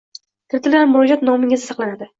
Kiritilgan 0.53 0.91
murojaat 0.95 1.27
nomingizda 1.31 1.67
saqlanadi. 1.73 2.09